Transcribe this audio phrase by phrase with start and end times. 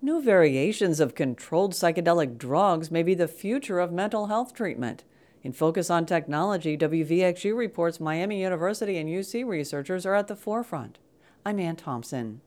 [0.00, 5.02] New variations of controlled psychedelic drugs may be the future of mental health treatment.
[5.42, 11.00] In Focus on Technology, WVXU reports Miami University and UC researchers are at the forefront.
[11.44, 12.42] I'm Ann Thompson.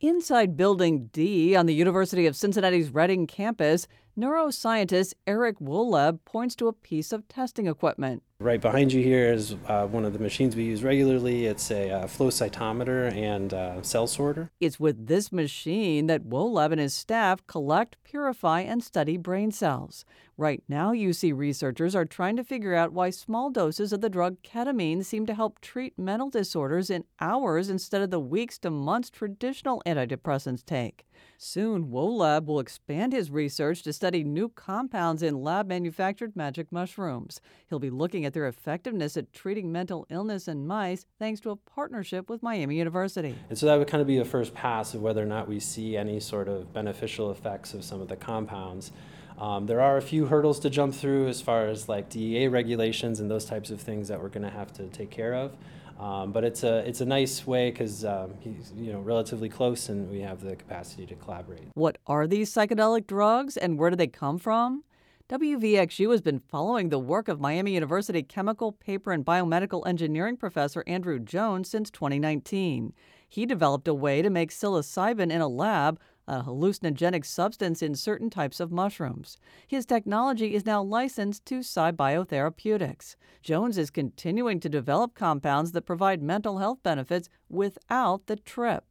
[0.00, 3.86] Inside Building D on the University of Cincinnati's Reading campus,
[4.18, 8.22] neuroscientist Eric Wohleb points to a piece of testing equipment.
[8.40, 11.46] Right behind you here is uh, one of the machines we use regularly.
[11.46, 14.52] It's a uh, flow cytometer and uh, cell sorter.
[14.60, 20.04] It's with this machine that Wohleb and his staff collect, purify, and study brain cells.
[20.40, 24.36] Right now, UC researchers are trying to figure out why small doses of the drug
[24.44, 29.10] ketamine seem to help treat mental disorders in hours instead of the weeks to months
[29.10, 31.04] traditional antidepressants take.
[31.38, 37.40] Soon, Wohleb will expand his research to study new compounds in lab manufactured magic mushrooms.
[37.68, 41.56] He'll be looking at their effectiveness at treating mental illness in mice thanks to a
[41.56, 43.34] partnership with Miami University.
[43.48, 45.58] And so that would kind of be a first pass of whether or not we
[45.58, 48.92] see any sort of beneficial effects of some of the compounds.
[49.38, 53.20] Um, there are a few hurdles to jump through as far as like DEA regulations
[53.20, 55.56] and those types of things that we're going to have to take care of.
[55.98, 59.88] Um, but it's a it's a nice way because um, he's you know relatively close
[59.88, 61.62] and we have the capacity to collaborate.
[61.74, 64.84] What are these psychedelic drugs and where do they come from?
[65.28, 70.82] WVXU has been following the work of Miami University chemical, paper, and biomedical engineering professor
[70.86, 72.94] Andrew Jones since 2019.
[73.28, 78.28] He developed a way to make psilocybin in a lab a hallucinogenic substance in certain
[78.28, 79.38] types of mushrooms.
[79.66, 83.16] His technology is now licensed to PsyBiotherapeutics.
[83.42, 88.84] Jones is continuing to develop compounds that provide mental health benefits without the trip.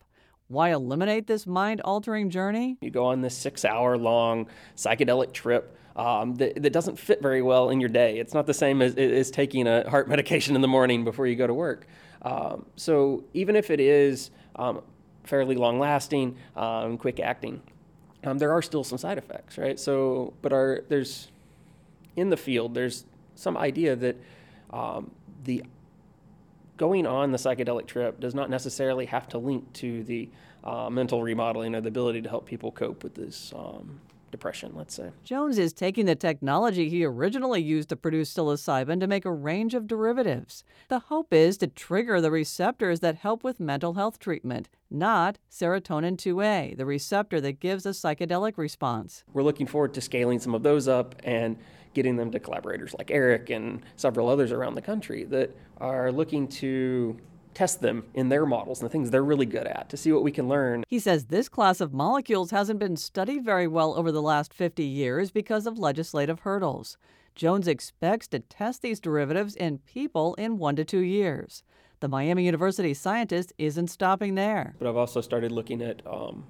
[0.47, 2.77] Why eliminate this mind altering journey?
[2.81, 5.77] You go on this six hour long psychedelic trip.
[5.95, 8.19] Um, that, that, doesn't fit very well in your day.
[8.19, 11.35] It's not the same as, as taking a heart medication in the morning before you
[11.35, 11.87] go to work.
[12.21, 14.81] Um, so even if it is um,
[15.27, 17.61] fairly long lasting, um, quick acting.
[18.23, 19.79] Um, there are still some side effects, right?
[19.79, 21.27] So, but our, there's
[22.15, 24.17] in the field, there's some idea that
[24.71, 25.11] um,
[25.43, 25.63] the
[26.77, 30.29] going on the psychedelic trip does not necessarily have to link to the
[30.63, 33.99] uh, mental remodeling or the ability to help people cope with this um,
[34.31, 35.11] depression, let's say.
[35.23, 39.73] Jones is taking the technology he originally used to produce psilocybin to make a range
[39.73, 40.63] of derivatives.
[40.89, 46.17] The hope is to trigger the receptors that help with mental health treatment, not serotonin
[46.17, 49.23] 2A, the receptor that gives a psychedelic response.
[49.33, 51.57] We're looking forward to scaling some of those up and
[51.93, 56.47] getting them to collaborators like Eric and several others around the country that are looking
[56.47, 57.17] to
[57.57, 60.21] test them in their models and the things they're really good at to see what
[60.21, 60.83] we can learn.
[60.87, 64.83] He says this class of molecules hasn't been studied very well over the last 50
[64.83, 66.97] years because of legislative hurdles.
[67.33, 71.63] Jones expects to test these derivatives in people in one to two years.
[71.99, 74.75] The Miami University scientist isn't stopping there.
[74.77, 76.43] But I've also started looking at um,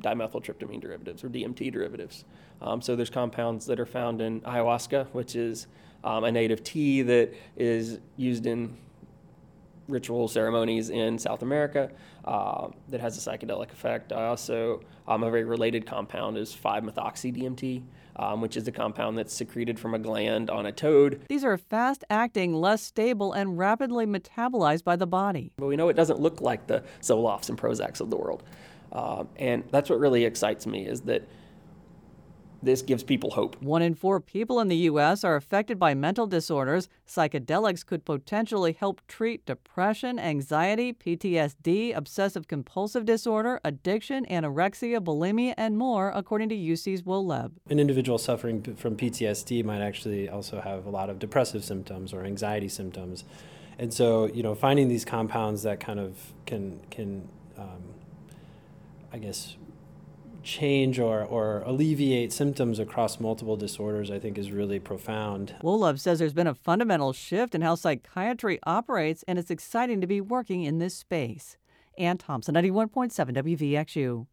[0.00, 2.24] dimethyltryptamine derivatives or DMT derivatives.
[2.60, 5.68] Um, so there's compounds that are found in ayahuasca, which is
[6.02, 8.76] um, a native tea that is used in
[9.88, 11.90] ritual ceremonies in South America
[12.24, 14.12] uh, that has a psychedelic effect.
[14.12, 17.82] I also, um, a very related compound is 5-methoxy DMT,
[18.16, 21.20] um, which is a compound that's secreted from a gland on a toad.
[21.28, 25.52] These are fast acting, less stable, and rapidly metabolized by the body.
[25.56, 28.42] But we know it doesn't look like the Zolofts and Prozacs of the world.
[28.92, 31.22] Uh, and that's what really excites me is that
[32.66, 33.60] this gives people hope.
[33.62, 35.24] One in four people in the U.S.
[35.24, 36.88] are affected by mental disorders.
[37.08, 45.78] Psychedelics could potentially help treat depression, anxiety, PTSD, obsessive compulsive disorder, addiction, anorexia, bulimia, and
[45.78, 47.52] more, according to UC's Wohleb.
[47.70, 52.24] An individual suffering from PTSD might actually also have a lot of depressive symptoms or
[52.24, 53.24] anxiety symptoms.
[53.78, 57.94] And so, you know, finding these compounds that kind of can, can um,
[59.12, 59.56] I guess,
[60.46, 65.54] change or, or alleviate symptoms across multiple disorders, I think is really profound.
[65.62, 70.06] Wohleb says there's been a fundamental shift in how psychiatry operates, and it's exciting to
[70.06, 71.56] be working in this space.
[71.98, 74.26] Ann Thompson, 91.7 WVXU.